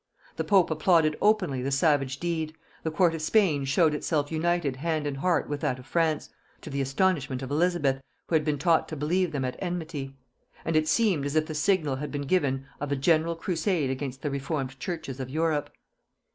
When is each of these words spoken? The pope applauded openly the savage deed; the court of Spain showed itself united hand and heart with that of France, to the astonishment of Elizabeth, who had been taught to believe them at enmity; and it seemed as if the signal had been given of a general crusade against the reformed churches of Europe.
The 0.35 0.43
pope 0.43 0.71
applauded 0.71 1.15
openly 1.21 1.61
the 1.61 1.69
savage 1.69 2.19
deed; 2.19 2.55
the 2.81 2.89
court 2.89 3.13
of 3.13 3.21
Spain 3.21 3.65
showed 3.65 3.93
itself 3.93 4.31
united 4.31 4.77
hand 4.77 5.05
and 5.05 5.17
heart 5.17 5.47
with 5.47 5.61
that 5.61 5.77
of 5.77 5.85
France, 5.85 6.27
to 6.61 6.71
the 6.71 6.81
astonishment 6.81 7.43
of 7.43 7.51
Elizabeth, 7.51 8.01
who 8.25 8.33
had 8.33 8.43
been 8.43 8.57
taught 8.57 8.87
to 8.87 8.95
believe 8.95 9.31
them 9.31 9.45
at 9.45 9.57
enmity; 9.59 10.15
and 10.65 10.75
it 10.75 10.87
seemed 10.87 11.23
as 11.27 11.35
if 11.35 11.45
the 11.45 11.53
signal 11.53 11.97
had 11.97 12.11
been 12.11 12.23
given 12.25 12.65
of 12.79 12.91
a 12.91 12.95
general 12.95 13.35
crusade 13.35 13.91
against 13.91 14.23
the 14.23 14.31
reformed 14.31 14.79
churches 14.79 15.19
of 15.19 15.29
Europe. 15.29 15.69